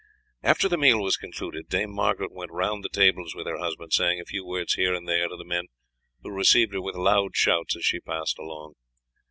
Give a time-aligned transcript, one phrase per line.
[0.41, 4.19] After the meal was concluded Dame Margaret went round the tables with her husband, saying
[4.19, 5.67] a few words here and there to the men,
[6.23, 8.73] who received her with loud shouts as she passed along.